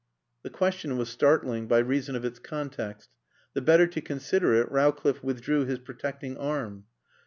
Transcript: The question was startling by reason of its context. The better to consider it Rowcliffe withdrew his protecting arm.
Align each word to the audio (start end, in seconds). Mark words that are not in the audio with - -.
The 0.41 0.49
question 0.49 0.97
was 0.97 1.09
startling 1.09 1.67
by 1.67 1.77
reason 1.77 2.15
of 2.15 2.25
its 2.25 2.39
context. 2.39 3.11
The 3.53 3.61
better 3.61 3.85
to 3.85 4.01
consider 4.01 4.55
it 4.55 4.71
Rowcliffe 4.71 5.21
withdrew 5.23 5.65
his 5.65 5.77
protecting 5.77 6.37
arm. 6.37 6.85